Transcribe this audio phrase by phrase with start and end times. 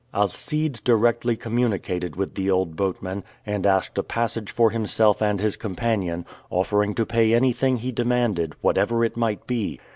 [0.15, 5.55] Alcide directly communicated with the old boatman, and asked a passage for himself and his
[5.57, 9.79] companion, offering to pay anything he demanded, whatever it might be.